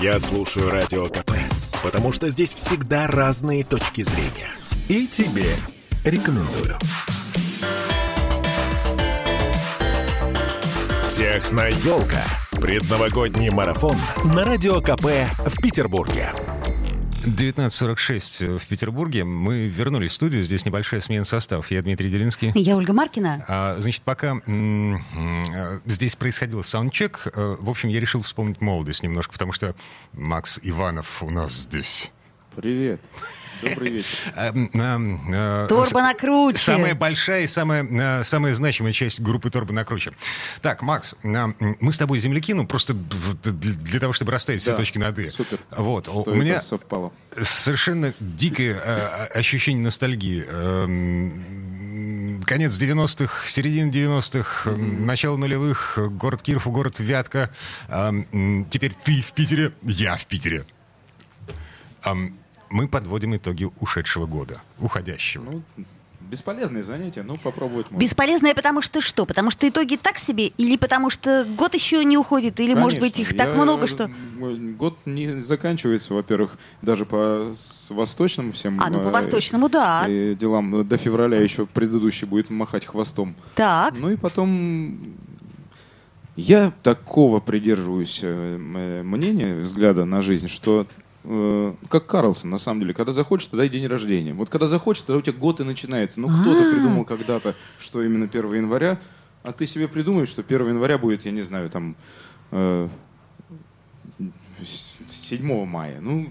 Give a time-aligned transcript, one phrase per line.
[0.00, 1.32] Я слушаю Радио КП,
[1.82, 4.48] потому что здесь всегда разные точки зрения.
[4.88, 5.54] И тебе
[6.04, 6.78] рекомендую.
[11.10, 12.22] Техноелка.
[12.52, 15.04] Предновогодний марафон на Радио КП
[15.44, 16.32] в Петербурге.
[17.22, 19.24] 19.46 в Петербурге.
[19.24, 20.42] Мы вернулись в студию.
[20.42, 21.70] Здесь небольшая смена составов.
[21.70, 22.50] Я Дмитрий Делинский.
[22.54, 23.44] Я Ольга Маркина.
[23.48, 29.02] А, значит, пока м- м- здесь происходил саундчек, э, в общем, я решил вспомнить молодость
[29.02, 29.74] немножко, потому что
[30.12, 32.10] Макс Иванов у нас здесь.
[32.56, 33.00] Привет.
[33.62, 34.08] Добрый вечер.
[34.36, 36.58] А, м, а, Торба накруче.
[36.58, 40.12] Самая большая и самая, самая значимая часть группы Торба накруче.
[40.62, 45.18] Так, Макс, мы с тобой земляки, ну просто для, того, чтобы расставить все точки над
[45.18, 45.26] «и».
[45.28, 45.58] супер.
[45.70, 47.12] Вот, у- Что у меня совпало.
[47.40, 50.44] совершенно дикое э, ощущение ностальгии.
[52.44, 57.50] Конец 90-х, середина 90-х, м, начало нулевых, э, город Киров, город Вятка.
[57.88, 60.64] Эм, Теперь ты в Питере, я в Питере.
[62.04, 62.36] Эм,
[62.70, 65.42] Мы подводим итоги ушедшего года, уходящего.
[65.44, 65.62] Ну,
[66.20, 68.00] бесполезные занятия, ну, попробовать можно.
[68.00, 69.26] Бесполезное потому что что?
[69.26, 70.46] Потому что итоги так себе?
[70.46, 72.60] Или потому что год еще не уходит?
[72.60, 73.44] Или, может быть, их Конечно.
[73.44, 74.10] так Я- много, что...
[74.78, 77.52] Год не заканчивается, во-первых, даже по
[77.88, 80.04] восточным всем А, ну по э, восточному, да.
[80.06, 80.86] э, делам.
[80.86, 83.34] До февраля еще предыдущий будет махать хвостом.
[83.56, 83.94] Так.
[83.98, 85.16] Ну и потом
[86.36, 90.86] я такого придерживаюсь э, э, мнения, взгляда на жизнь, что
[91.24, 94.32] э, как Карлсон, на самом деле, когда захочешь, тогда и день рождения.
[94.32, 96.20] Вот когда захочешь, тогда у тебя год и начинается.
[96.20, 96.70] Ну, кто-то А.
[96.70, 98.98] придумал когда-то, что именно 1 января,
[99.42, 101.96] а ты себе придумаешь, что 1 января будет, я не знаю, там...
[102.50, 102.88] э,
[105.06, 105.98] 7 мая.
[106.00, 106.28] Ну,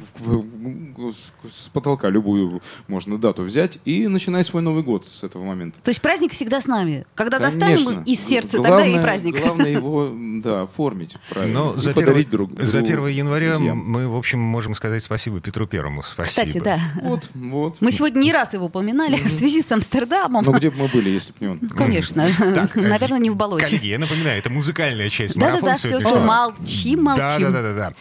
[1.12, 5.80] с, с потолка любую можно дату взять и начинать свой Новый год с этого момента.
[5.82, 7.06] То есть праздник всегда с нами.
[7.16, 7.60] Когда Конечно.
[7.60, 9.42] достанем из сердца, тогда и Главное- праздник.
[9.42, 10.12] Главное его,
[10.44, 11.60] да, оформить правильно.
[11.60, 13.78] Но и Ну, за, подарить первое- друг за другу, 1 января друзьям.
[13.78, 16.04] мы, в общем, можем сказать спасибо Петру Первому.
[16.04, 16.24] Спасибо.
[16.48, 16.80] Кстати, да.
[17.02, 17.78] Вот, вот.
[17.82, 20.44] Мы сегодня не раз его упоминали в связи с Амстердамом.
[20.46, 21.60] Ну, где бы мы были, если бы не он?
[21.78, 22.26] Конечно.
[22.38, 23.66] Так, Наверное, не в болоте.
[23.66, 25.62] Коллеги, я напоминаю, это музыкальная часть марафона.
[25.62, 27.52] Да-да-да, все, все, молчим, молчим.
[27.52, 27.92] Да, да,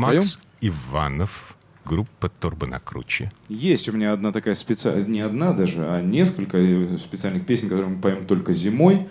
[0.00, 0.06] да.
[0.06, 0.20] Поем.
[0.20, 3.32] Макс Иванов, группа Торба на круче.
[3.48, 6.58] Есть у меня одна такая специальная, не одна даже, а несколько
[6.98, 9.08] специальных песен, которые мы поем только зимой,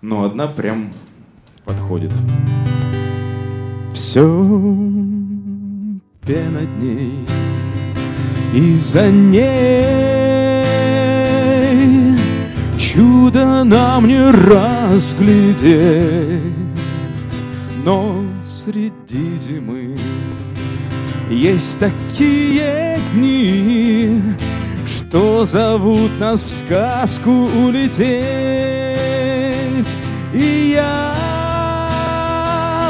[0.00, 0.92] но одна прям
[1.64, 2.12] подходит.
[3.92, 4.22] Все
[6.26, 7.26] пена дней,
[8.54, 10.66] и за ней
[12.78, 15.62] чудо нам не разглядеть,
[17.84, 19.96] но среди зимы
[21.30, 24.22] есть такие дни,
[24.86, 28.16] что зовут нас в сказку улететь.
[30.32, 31.14] И я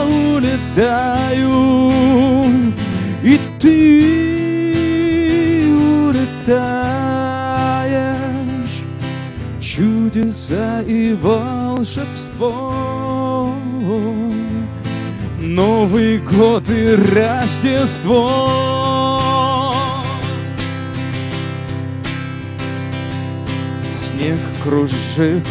[0.06, 1.72] улетаю,
[3.22, 4.06] и ты
[6.06, 6.76] улетаешь.
[9.60, 12.74] Чудеса и волшебство.
[15.46, 18.50] Новый год и Рождество.
[23.88, 25.46] Снег кружит,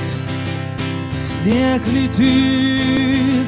[1.15, 3.47] снег летит,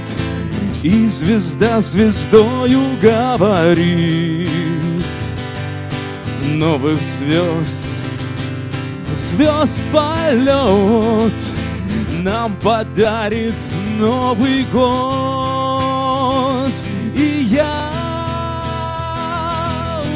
[0.84, 4.47] и звезда звездою говорит.
[6.53, 7.90] Новых звезд,
[9.14, 11.34] звезд полет
[12.24, 13.53] нам подарит
[14.00, 15.36] Новый год.
[17.17, 17.73] И я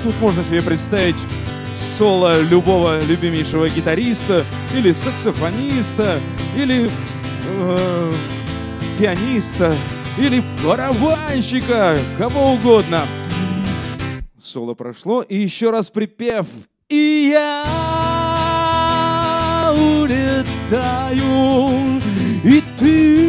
[0.04, 1.18] Тут можно себе представить
[1.96, 4.44] соло любого любимейшего гитариста
[4.76, 6.20] или саксофониста
[6.58, 6.90] или
[7.48, 8.12] э,
[9.00, 9.74] пианиста
[10.18, 13.00] или барабанщика, кого угодно.
[14.38, 16.48] Соло прошло, и еще раз припев.
[16.90, 17.64] И я
[19.74, 21.22] улетаю,
[22.44, 23.25] и ты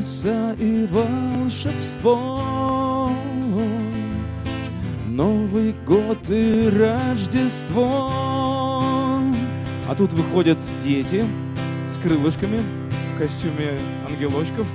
[0.00, 2.40] Чудеса и волшебство.
[5.06, 8.10] Новый год и Рождество.
[9.86, 11.26] А тут выходят дети
[11.90, 12.62] с крылышками
[13.14, 13.72] в костюме
[14.08, 14.66] ангелочков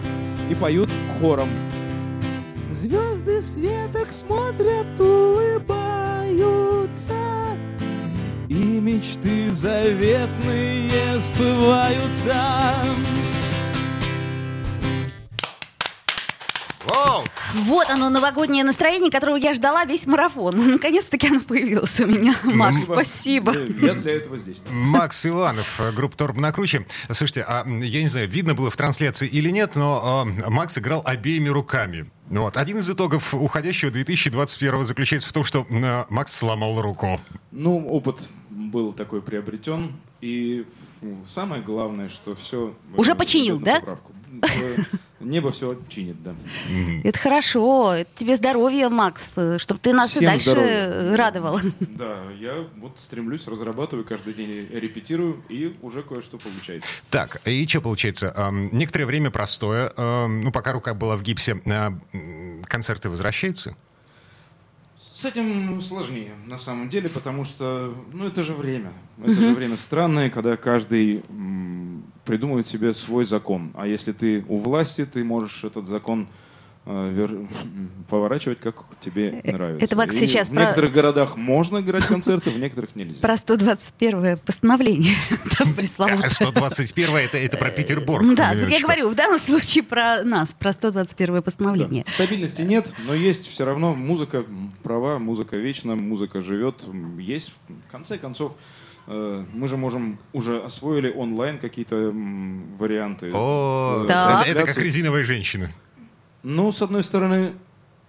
[0.52, 1.50] и поют хором.
[2.72, 5.66] Звезды светок смотрят, улыбаясь.
[8.48, 12.36] мечты заветные сбываются.
[17.66, 20.56] Вот оно, новогоднее настроение, которого я ждала весь марафон.
[20.74, 22.36] Наконец-таки оно появилось у меня.
[22.44, 23.56] Макс, спасибо.
[23.82, 24.62] Я для этого здесь.
[24.70, 26.86] Макс Иванов, э, группа Торп на круче.
[27.10, 31.02] Слушайте, а я не знаю, видно было в трансляции или нет, но э, Макс играл
[31.06, 32.06] обеими руками.
[32.30, 32.58] Ну Вот.
[32.58, 37.20] Один из итогов уходящего 2021 заключается в том, что э, Макс сломал руку.
[37.52, 39.94] Ну, опыт был такой приобретен.
[40.22, 40.66] И
[41.02, 42.76] ну, самое главное, что все...
[42.96, 43.82] Уже починил, да?
[45.20, 46.36] Небо все чинит, да.
[47.04, 47.94] Это хорошо.
[47.94, 51.18] Это тебе здоровья, Макс, чтобы ты нас и Всем дальше здоровья.
[51.18, 51.60] радовал.
[51.80, 56.88] Да, я вот стремлюсь, разрабатываю, каждый день репетирую, и уже кое-что получается.
[57.10, 58.36] Так, и что получается?
[58.72, 59.92] Некоторое время простое.
[59.98, 63.76] ну, пока рука была в гипсе, м, концерты возвращаются?
[65.14, 68.92] С этим сложнее, на самом деле, потому что, ну, это же время.
[69.24, 71.24] Это же время странное, когда каждый
[72.26, 73.72] придумывает себе свой закон.
[73.76, 76.28] А если ты у власти, ты можешь этот закон
[76.86, 77.48] э, вер-
[78.10, 79.86] поворачивать, как тебе нравится.
[79.86, 83.20] это Макс сейчас в про- некоторых городах можно играть концерты, в некоторых нельзя.
[83.22, 85.16] Про 121 постановление.
[85.58, 86.30] Там пресловутое.
[86.30, 88.26] 121 это, это про Петербург.
[88.36, 92.04] Да, я говорю, в данном случае про нас, про 121 постановление.
[92.06, 92.12] Да.
[92.12, 94.44] Стабильности нет, но есть все равно музыка
[94.84, 96.84] права, музыка вечна, музыка живет.
[97.20, 98.58] Есть, в конце концов, э,
[99.08, 101.96] мы же можем уже освоили онлайн какие-то
[102.78, 103.32] варианты.
[103.34, 104.42] О, э, Да.
[104.42, 104.84] это, это как трансляции.
[104.84, 105.70] резиновая женщина.
[106.44, 107.54] Ну, с одной стороны,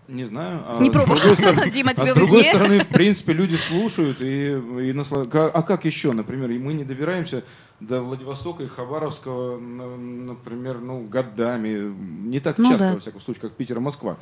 [0.09, 0.63] не знаю.
[0.67, 1.17] А Не с пробовал.
[1.19, 5.29] другой стороны- Дима, а тебе с другой стороны, в принципе, люди слушают и, и насла-
[5.29, 7.45] ка- А как еще, например, и мы не добираемся
[7.81, 11.93] до Владивостока и Хабаровского, на- например, ну, годами.
[12.29, 12.95] Не так Ну часто, да.
[12.95, 14.17] во всяком случае, как Питер и Москва.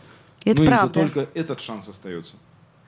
[0.45, 0.93] Это ну, правда.
[1.01, 2.35] только этот шанс остается.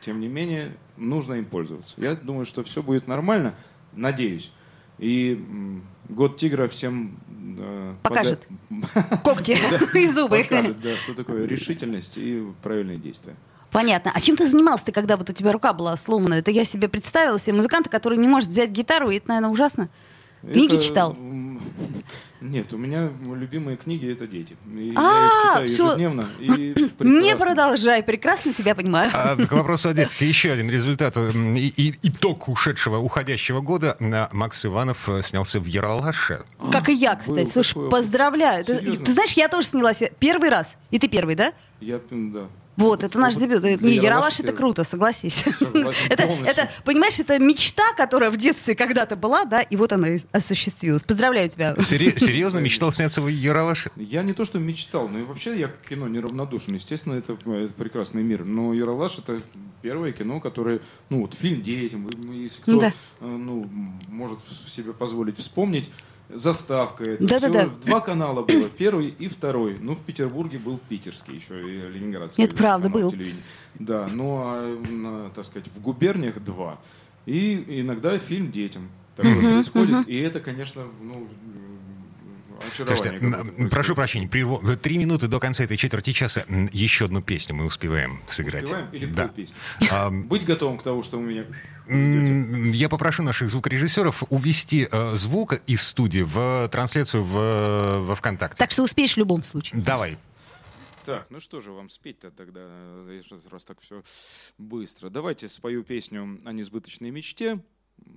[0.01, 1.95] Тем не менее, нужно им пользоваться.
[1.97, 3.55] Я думаю, что все будет нормально,
[3.97, 4.53] надеюсь.
[4.99, 5.43] И
[6.09, 7.19] год тигра всем
[7.59, 8.47] э, Покажет.
[8.71, 9.57] пода- Когти
[9.99, 10.43] и зубы.
[10.43, 13.35] покажет, да, что такое решительность и правильные действия.
[13.73, 14.13] Понятно.
[14.15, 16.35] А чем ты занимался ты, когда вот у тебя рука была сломана?
[16.35, 19.89] Это я себе представила себе музыканта, который не может взять гитару, и это, наверное, ужасно.
[20.43, 21.17] Книги Это, читал?
[22.41, 24.57] Нет, у меня любимые книги это дети.
[24.73, 25.87] И А, я их читаю всё.
[25.87, 26.25] ежедневно.
[26.39, 29.11] И Не продолжай, прекрасно тебя понимаю.
[29.15, 30.21] А, к вопросу о детях.
[30.21, 31.17] Еще один результат.
[31.17, 33.97] и- и- итог ушедшего, уходящего года.
[34.01, 36.41] А, Макс Иванов э, снялся в Яралаше.
[36.71, 37.51] Как и я, был кстати.
[37.51, 38.65] Слушай, такой поздравляю.
[38.65, 40.77] Ты, ты знаешь, я тоже снялась первый раз.
[40.91, 41.53] И ты первый, да?
[41.81, 42.49] Я, да.
[42.77, 43.63] Вот, это наш дебют.
[43.63, 45.45] для Не, Яралаш это круто, согласись.
[45.59, 50.09] Согласен Это, это, понимаешь, это мечта, которая в детстве когда-то была, да, и вот она
[50.09, 51.05] и осуществилась.
[51.05, 51.75] Поздравляю тебя.
[51.81, 53.91] Серьезно мечтал сняться в Яралаше?
[53.97, 56.75] Я не то что мечтал, но и вообще я к кино неравнодушен.
[56.75, 58.45] Естественно, это, это прекрасный мир.
[58.45, 59.41] Но Яралаш это
[59.83, 62.93] первое кино, которое, ну вот фильм детям, если кто Да.
[63.21, 63.67] э, ну,
[64.09, 65.91] может себе позволить вспомнить,
[66.29, 67.69] заставка это Да-да-да.
[67.69, 67.87] всё.
[67.87, 69.79] Два канала было, первый и второй.
[69.81, 72.45] Ну, в Петербурге был питерский еще, и ленинградский.
[72.45, 73.11] Это правда, был.
[73.11, 73.43] телевидения.
[73.79, 76.79] Да, ну, а, на, так сказать, в губерниях два.
[77.27, 80.09] И иногда фильм детям такое происходит.
[80.09, 81.29] И это, конечно, ну.
[82.61, 83.71] Слушайте, происходит.
[83.71, 84.61] прошу прощения, прерву.
[84.77, 86.45] Три минуты до конца этой четверти часа.
[86.73, 88.65] Еще одну песню мы успеваем сыграть.
[88.65, 89.31] Успеваем или Да.
[89.91, 91.47] Ам, Быть готовым к тому, что у меня...
[91.89, 98.57] Я попрошу наших звукорежиссеров увести э, звук из студии в трансляцию в, во ВКонтакте.
[98.59, 99.83] Так что успеешь в любом случае.
[99.83, 100.19] Давай.
[101.05, 104.03] Так, ну что же вам спеть-то тогда, э, раз так все
[104.59, 105.09] быстро.
[105.09, 107.61] Давайте спою песню о несбыточной мечте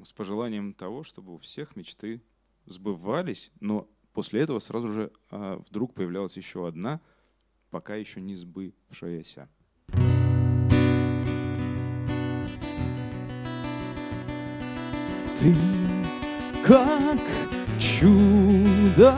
[0.04, 2.24] с пожеланием того, чтобы у всех мечты
[2.66, 3.88] сбывались, но
[4.20, 7.00] после этого сразу же а, вдруг появлялась еще одна,
[7.70, 9.48] пока еще не сбывшаяся.
[15.38, 15.56] Ты
[16.66, 17.22] как
[17.80, 19.16] чудо,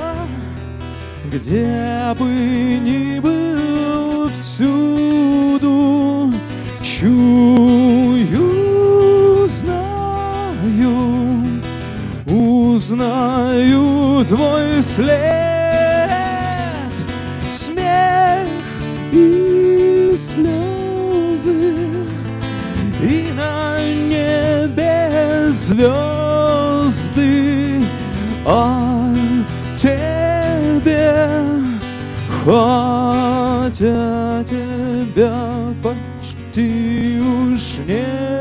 [1.32, 6.32] где бы ни был всюду,
[6.84, 7.71] чую,
[12.82, 15.12] узнаю твой след,
[17.52, 18.48] смех
[19.12, 21.76] и слезы,
[23.04, 23.78] и на
[24.10, 27.22] небе звезды.
[28.48, 29.14] О
[29.78, 31.28] тебе,
[32.44, 35.36] хотя тебя
[35.84, 38.41] почти уж нет,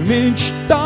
[0.00, 0.84] мечта.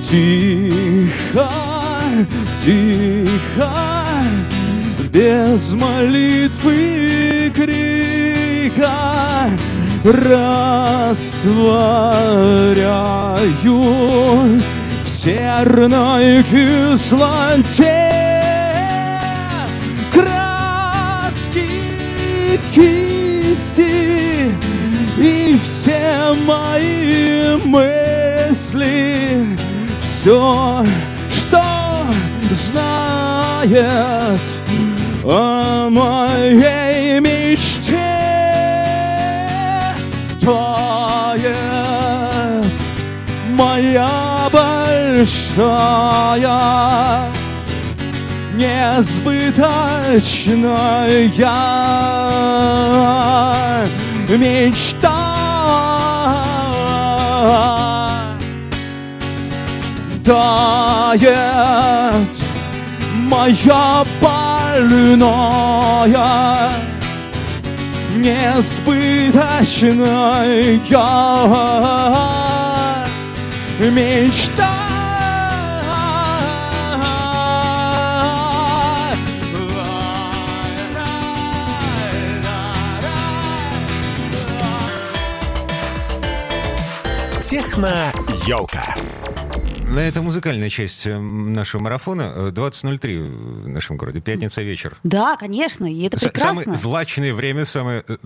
[0.00, 1.50] Тихо,
[2.64, 3.72] тихо,
[5.12, 9.11] без молитвы и крика
[10.04, 11.42] растворяю
[15.04, 18.10] в серной кислоте.
[20.12, 21.68] Краски
[22.72, 24.50] кисти
[25.18, 29.46] и все мои мысли.
[30.02, 30.84] Все,
[31.30, 31.62] что
[32.50, 34.40] знает
[35.24, 38.11] о моей мечте
[40.44, 41.46] тает
[43.50, 46.00] моя большая
[48.54, 49.68] несбыточная
[54.28, 55.18] мечта.
[60.24, 61.22] Тает
[63.28, 65.22] моя больная
[68.22, 70.78] несбыточная
[73.80, 74.70] мечта.
[87.40, 88.94] Техно-елка.
[89.92, 92.32] На это музыкальная часть э, нашего марафона.
[92.34, 94.22] Э, 20.03 в нашем городе.
[94.22, 94.96] Пятница вечер.
[95.02, 96.62] Да, конечно, и это прекрасно.
[96.62, 98.16] Самое злачное время, самое э,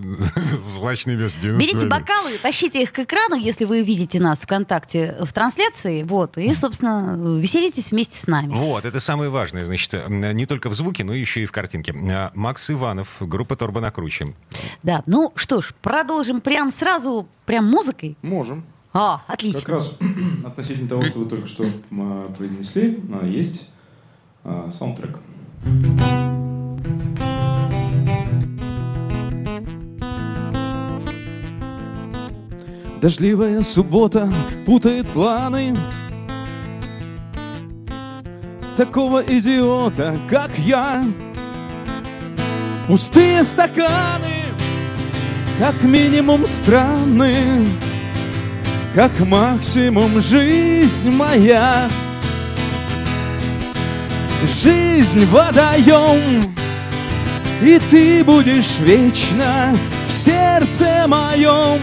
[0.65, 1.37] злачное место.
[1.41, 6.37] 90 Берите бокалы, тащите их к экрану, если вы видите нас ВКонтакте в трансляции, вот,
[6.37, 8.53] и, собственно, веселитесь вместе с нами.
[8.53, 11.93] Вот, это самое важное, значит, э, не только в звуке, но еще и в картинке.
[12.33, 14.33] Макс Иванов, группа Торба на круче.
[14.83, 18.15] Да, ну что ж, продолжим прям сразу, прям музыкой.
[18.21, 18.63] Можем.
[18.99, 19.59] А, отлично.
[19.59, 19.95] Как раз
[20.43, 21.63] относительно того, что вы только что
[22.35, 23.69] произнесли, а, есть
[24.43, 25.19] а, саундтрек.
[32.99, 34.27] Дождливая суббота
[34.65, 35.77] путает планы
[38.75, 41.05] Такого идиота, как я
[42.87, 44.45] Пустые стаканы,
[45.59, 47.67] как минимум странны
[48.97, 51.87] как максимум жизнь моя.
[54.63, 56.51] Жизнь водоем,
[57.61, 59.77] и ты будешь вечно
[60.07, 61.79] в сердце моем.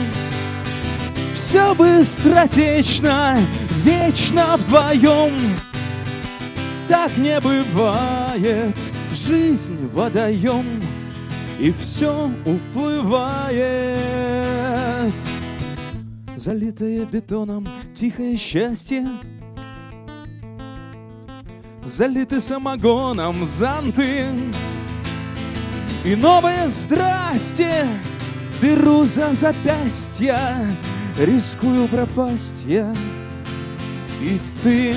[1.37, 3.39] Все быстротечно,
[3.85, 5.35] вечно вдвоем.
[6.89, 8.77] Так не бывает,
[9.13, 10.83] жизнь водоем,
[11.61, 13.95] и все уплывает.
[16.45, 19.09] Залитое бетоном тихое счастье.
[21.87, 24.27] Залиты самогоном зонты.
[26.05, 27.87] И новое здрасте
[28.61, 30.39] Беру за запястья
[31.19, 32.95] Рискую пропасть я.
[34.21, 34.95] И ты.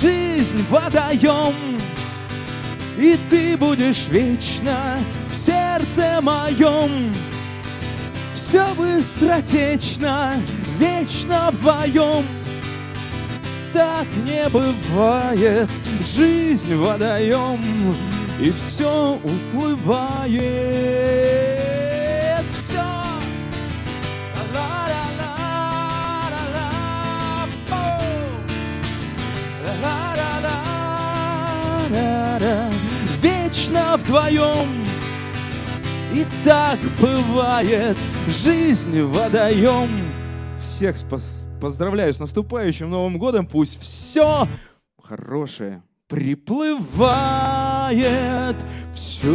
[0.00, 1.80] Жизнь водоем.
[2.96, 7.12] И ты будешь вечно В сердце моем
[8.38, 10.34] все быстротечно,
[10.78, 12.24] вечно вдвоем.
[13.72, 15.68] Так не бывает,
[16.04, 17.58] жизнь водоем,
[18.40, 20.38] и все уплывает.
[22.52, 22.78] Все.
[33.20, 34.68] Вечно вдвоем
[36.12, 37.96] и так бывает,
[38.28, 39.88] жизнь водоем.
[40.62, 40.96] Всех
[41.60, 43.46] поздравляю с наступающим Новым годом.
[43.46, 44.46] Пусть все
[45.02, 46.86] хорошее приплывает.
[48.92, 49.28] Все.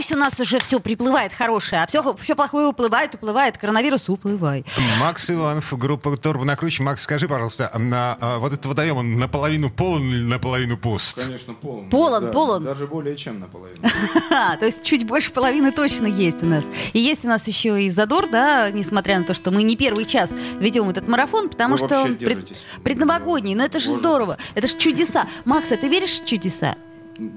[0.00, 4.64] Пусть у нас уже все приплывает хорошее, а все, все плохое уплывает, уплывает, коронавирус уплывай.
[4.98, 6.82] Макс Иванов, группа Торба на круче.
[6.82, 11.22] Макс, скажи, пожалуйста, на, а, вот этот водоем, он наполовину полон или наполовину пуст?
[11.22, 11.90] Конечно, полон.
[11.90, 12.62] Полон, Да, полон.
[12.64, 13.82] Даже более чем наполовину.
[14.30, 16.64] То есть чуть больше половины точно есть у нас.
[16.94, 20.06] И есть у нас еще и задор, да, несмотря на то, что мы не первый
[20.06, 23.54] час ведем этот марафон, потому Вы что он пред- предновогодний.
[23.54, 24.38] Но это же здорово.
[24.54, 25.26] Это же чудеса.
[25.44, 26.74] Макс, а ты веришь в чудеса?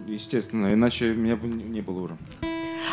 [0.08, 2.18] Естественно, иначе меня бы не не было уже.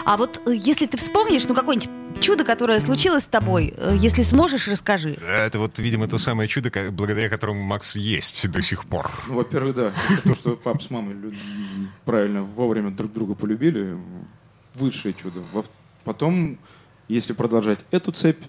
[0.04, 1.88] А вот э, если ты вспомнишь, ну, какой-нибудь
[2.20, 5.18] чудо, которое случилось с тобой, э, если сможешь, расскажи.
[5.28, 9.10] Это вот, видимо, то самое чудо, благодаря которому Макс есть до сих пор.
[9.28, 11.16] Ну, во-первых, да, это то, что пап с мамой
[12.04, 13.96] правильно вовремя друг друга полюбили,
[14.74, 15.42] высшее чудо.
[15.52, 15.64] Во-
[16.04, 16.58] Потом,
[17.08, 18.42] если продолжать эту цепь,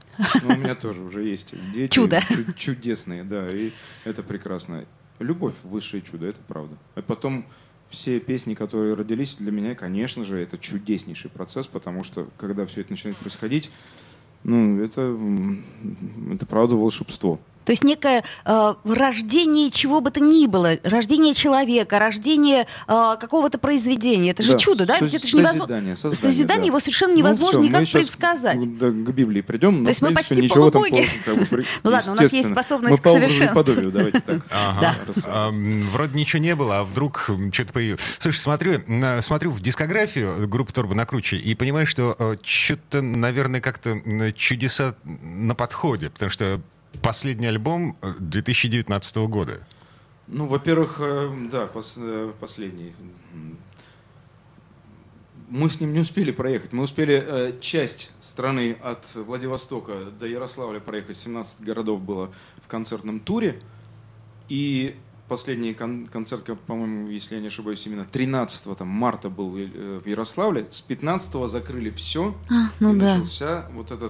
[0.43, 1.91] ну, у меня тоже уже есть дети.
[1.93, 2.21] Чудо.
[2.29, 3.71] чу- чудесные, да, и
[4.05, 4.85] это прекрасно.
[5.19, 6.75] Любовь— высшее чудо, это правда.
[6.95, 7.45] А потом
[7.91, 12.81] все песни, которые родились, для меня, конечно же, это чудеснейший процесс, потому что, когда все
[12.81, 13.69] это начинает происходить,
[14.43, 15.15] ну, это,
[16.33, 17.39] это правда волшебство.
[17.65, 23.57] То есть некое э, рождение чего бы то ни было, рождение человека, рождение э, какого-то
[23.57, 24.31] произведения.
[24.31, 24.97] Это же Да, чудо, да?
[24.97, 25.61] со- Ведь это же невозможно.
[25.67, 26.67] созидание, создание, Созидание да.
[26.67, 28.77] его совершенно Ну, невозможно всё, никак мы щас предсказать.
[28.77, 29.79] да, к Библии придем.
[29.79, 31.01] но, То есть мы почти ничего там полубоги.
[31.01, 33.55] плохо, как бы, Ну ладно, у нас есть способность Мы к совершенству.
[33.63, 34.41] подобию, давайте так.
[34.51, 34.95] Ага.
[35.05, 35.13] Да.
[35.27, 35.51] А,
[35.91, 38.01] вроде ничего не было, а вдруг что-то появилось.
[38.19, 43.61] Слушай, смотрю, на- смотрю в дискографию группы Торбо на круче и понимаю, что что-то, наверное,
[43.61, 43.99] как-то
[44.35, 46.59] чудеса на подходе, потому что
[47.01, 49.59] последний альбом э, 2019 года.
[50.27, 52.93] Ну, во-первых, э, да, пос- э, последний.
[55.49, 56.71] Мы с ним не успели проехать.
[56.71, 61.17] Мы успели э, часть страны от Владивостока до Ярославля проехать.
[61.17, 62.31] 17 городов было
[62.63, 63.61] в концертном туре.
[64.47, 64.95] И
[65.27, 70.07] последний кон- концерт, по-моему, если я не ошибаюсь, именно 13 там, марта был э, в
[70.07, 70.67] Ярославле.
[70.71, 72.33] С 15 закрыли все.
[72.49, 73.17] А, ну и да.
[73.17, 74.07] начался вот эта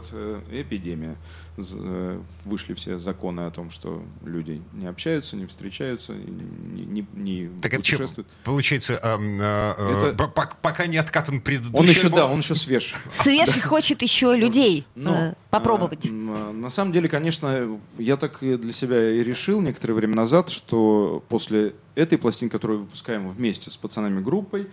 [0.51, 1.15] эпидемия.
[1.57, 7.49] Э, Вышли все законы о том, что люди не общаются, не встречаются, не, не- не
[7.61, 8.27] Так это что, путешествуют.
[8.45, 12.39] получается, ам, а, а, Это- по- по- пока не откатан предыдущий Он еще, да, он
[12.39, 12.95] еще свеж.
[13.13, 16.05] Свежий хочет еще людей Но, э, попробовать.
[16.05, 19.93] а, м, а, На самом деле, конечно, я так и для себя и решил некоторое
[19.93, 24.67] время назад, что после этой пластинки, которую выпускаем вместе с пацанами группой,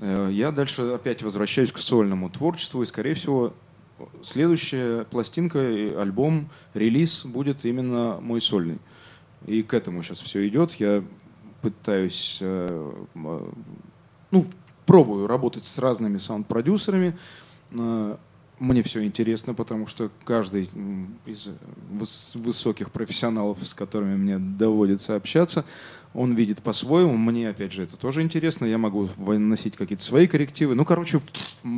[0.00, 3.54] э, я дальше опять возвращаюсь к сольному творчеству, и, скорее всего,
[4.22, 5.58] следующая пластинка,
[6.00, 8.78] альбом, релиз будет именно мой сольный.
[9.46, 10.74] И к этому сейчас все идет.
[10.74, 11.04] Я
[11.62, 13.54] пытаюсь, э, м,
[14.30, 14.46] ну,
[14.86, 17.16] пробую работать с разными саунд-продюсерами.
[17.72, 18.16] Э,
[18.58, 20.70] Мне все интересно, потому что каждый
[21.26, 21.50] из
[22.34, 25.64] высоких профессионалов, с которыми мне доводится общаться,
[26.14, 27.16] он видит по-своему.
[27.16, 28.64] Мне, опять же, это тоже интересно.
[28.64, 30.74] Я могу выносить какие-то свои коррективы.
[30.74, 31.20] Ну, короче,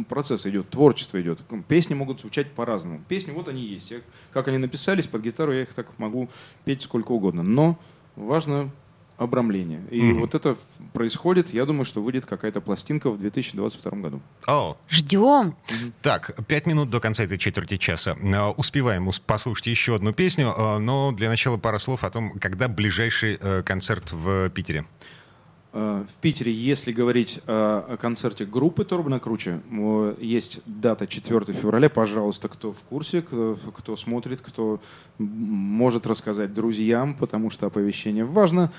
[0.08, 1.40] процесс идет, творчество идет.
[1.66, 3.00] Песни могут звучать по-разному.
[3.08, 3.90] Песни вот они есть.
[3.90, 4.00] Я-
[4.32, 6.28] как они написались под гитару, я их так могу
[6.64, 7.42] петь сколько угодно.
[7.42, 7.78] Но
[8.14, 8.70] важно
[9.18, 9.82] обрамление.
[9.90, 10.20] И Мгм.
[10.20, 10.56] вот это
[10.92, 11.52] происходит.
[11.52, 14.20] Я думаю, что выйдет какая-то пластинка в 2022 году.
[14.46, 15.54] О, Ждем.
[16.02, 18.16] Так, пять минут до конца этой четверти часа.
[18.22, 22.30] Э, Успеваем ус- послушать еще одну песню, э, но для начала пара слов о том,
[22.40, 24.84] когда ближайший э, концерт в Питере.
[25.70, 29.60] В Питере, если говорить о, концерте группы Торбана Круче,
[30.18, 31.90] есть дата 4 февраля.
[31.90, 34.80] Пожалуйста, кто в курсе, кто, кто смотрит, кто
[35.18, 38.72] может рассказать друзьям, потому что оповещение важно.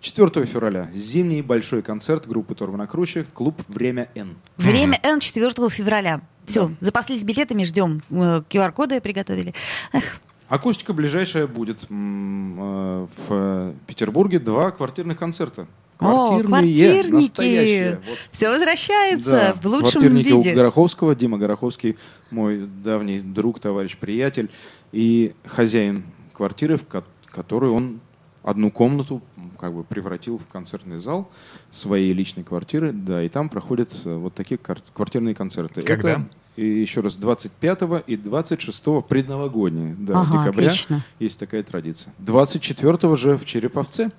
[0.00, 4.36] 4 февраля зимний большой концерт группы Торбана Круче, клуб «Время Н».
[4.56, 6.20] Время Н 4 февраля.
[6.44, 8.00] Все, запаслись билетами, ждем.
[8.10, 9.54] Э, QR-коды приготовили.
[9.92, 14.38] Эх, Акустика ближайшая будет э, в Петербурге.
[14.38, 15.66] Два квартирных концерта.
[15.98, 17.04] О, настоящие.
[17.04, 17.98] квартирники!
[18.08, 20.54] Вот Все возвращается Да, в лучшем квартирники у виде.
[20.54, 21.14] Гороховского.
[21.16, 21.98] Дима Гороховский,
[22.30, 24.48] мой давний друг, товарищ, приятель.
[24.92, 28.00] И хозяин квартиры, в ко- которую он
[28.44, 29.20] одну комнату
[29.58, 31.30] как бы превратил в концертный зал
[31.70, 32.92] своей личной квартиры.
[32.92, 35.82] Да, и там проходят э, вот такие квартирные концерты.
[35.82, 36.12] Когда?
[36.12, 41.02] Это, и еще раз, 25 и 26 предновогодние да, Ага, декабря отлично.
[41.18, 42.12] есть такая традиция.
[42.18, 44.10] 24 же в Череповце.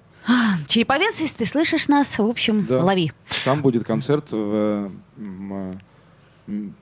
[0.67, 2.83] Череповец, если ты слышишь нас, в общем, Да.
[2.83, 3.11] лови.
[3.45, 5.73] Там будет концерт в м,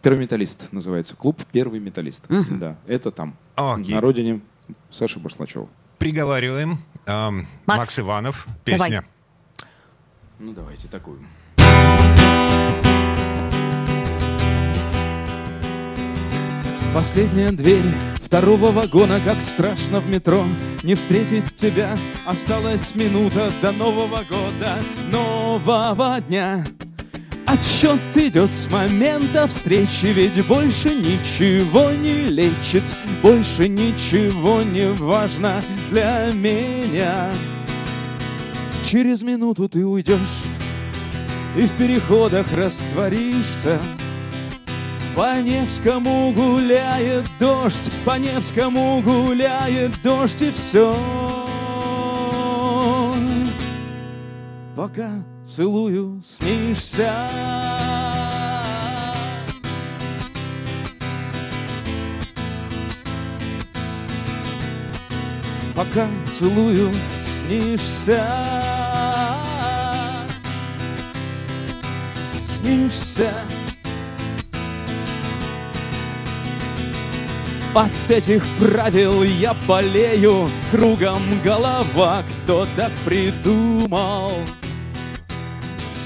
[0.01, 1.15] Первый металлист называется.
[1.15, 2.29] Клуб Первый металлист.
[2.29, 2.59] Мгм.
[2.59, 3.35] Да, это там.
[3.55, 3.93] Окей.
[3.95, 4.39] На родине
[4.89, 5.67] Саши Башлачева.
[5.97, 6.77] Приговариваем.
[7.07, 7.79] Эм, Макс.
[7.79, 8.89] Макс Иванов, Давай.
[8.89, 9.03] песня.
[10.39, 11.19] Ну давайте такую.
[16.93, 17.83] Последняя дверь
[18.21, 20.43] второго вагона, как страшно в метро
[20.83, 24.77] Не встретить тебя, осталась минута до Нового года
[25.11, 26.65] Нового дня
[27.47, 32.83] Отсчет идет с момента встречи, ведь больше ничего не лечит,
[33.23, 37.31] больше ничего не важно для меня.
[38.83, 40.43] Через минуту ты уйдешь
[41.55, 43.79] и в переходах растворишься.
[45.15, 50.93] По Невскому гуляет дождь, по Невскому гуляет дождь и все.
[54.75, 55.11] Пока
[55.47, 57.09] целую, снишься.
[65.73, 68.25] Пока целую, снишься.
[72.41, 73.31] Снишься.
[77.73, 84.33] От этих правил я болею, кругом голова, кто так придумал.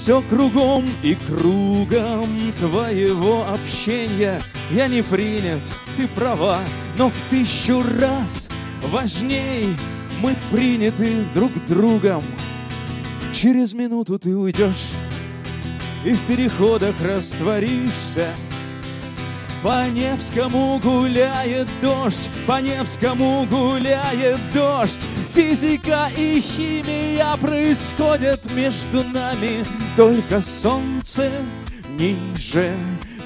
[0.01, 2.25] Все кругом и кругом
[2.59, 4.41] твоего общения.
[4.71, 5.61] Я не принят,
[5.95, 6.59] ты права,
[6.97, 8.49] но в тысячу раз
[8.87, 9.67] важней
[10.19, 12.23] Мы приняты друг другом.
[13.31, 14.89] Через минуту ты уйдешь
[16.03, 18.29] И в переходах растворишься.
[19.61, 25.07] По Невскому гуляет дождь, по Невскому гуляет дождь.
[25.33, 29.65] Физика и химия происходят между нами,
[29.95, 31.31] только солнце
[31.97, 32.73] ниже,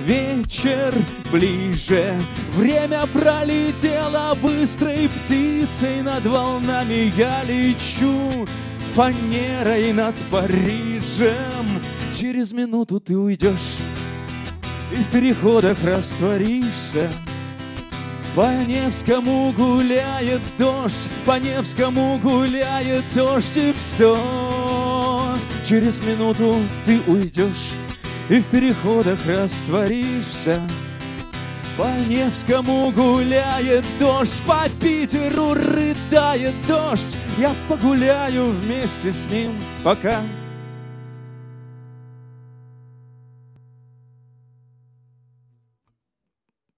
[0.01, 0.93] вечер
[1.31, 2.13] ближе.
[2.53, 7.11] Время пролетело быстрой птицей над волнами.
[7.17, 8.45] Я лечу
[8.93, 11.81] фанерой над Парижем.
[12.13, 13.79] Через минуту ты уйдешь
[14.91, 17.09] и в переходах растворишься.
[18.35, 24.17] По Невскому гуляет дождь, по Невскому гуляет дождь, и все.
[25.63, 27.71] Через минуту ты уйдешь
[28.27, 30.59] и в переходах растворишься.
[31.77, 37.17] По Невскому гуляет дождь, по Питеру рыдает дождь.
[37.37, 40.21] Я погуляю вместе с ним, пока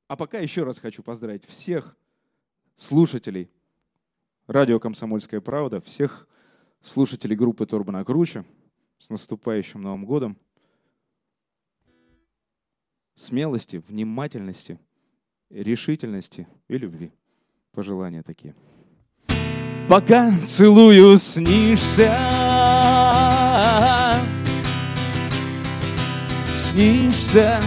[0.08, 1.98] А пока еще раз хочу поздравить всех
[2.76, 3.50] слушателей
[4.48, 6.28] радио «Комсомольская правда», всех
[6.80, 8.46] слушателей группы «Турбана Круче»
[9.00, 10.38] с наступающим Новым годом.
[13.16, 14.80] Смелости, внимательности,
[15.50, 17.12] решительности и любви.
[17.74, 18.56] Пожелания такие.
[19.90, 22.14] Пока целую снишься,
[26.54, 27.62] снишься,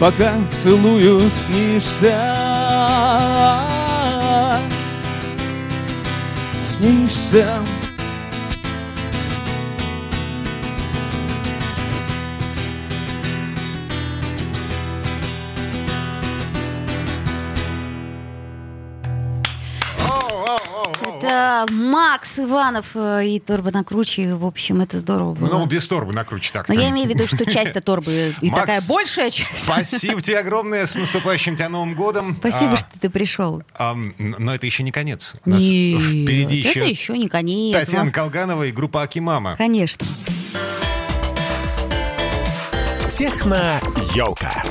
[0.00, 2.16] пока целую снишься.
[6.62, 7.60] Снишься.
[22.00, 24.34] Макс Иванов э, и Торба на круче.
[24.34, 25.58] В общем, это здорово было.
[25.58, 28.60] Ну, без торбы накруче так Но я имею в виду, что часть-то торбы и Макс,
[28.62, 29.64] такая большая часть.
[29.64, 30.86] Спасибо тебе огромное.
[30.86, 32.36] С наступающим тебя Новым годом.
[32.40, 33.62] Спасибо, А, что ты пришел.
[33.78, 35.34] а, но это еще не конец.
[35.44, 37.74] У нас Нет, впереди это еще еще не конец.
[37.76, 39.56] Татьяна нас- Колганова и группа Акимама.
[39.58, 40.06] Конечно.
[43.10, 44.62] Техно-елка.